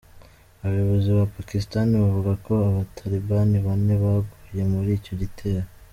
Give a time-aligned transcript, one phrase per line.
[0.63, 5.67] Abayobozi ba Pakistan bavuga ko Abatalibani bane baguye muri icyo gitero.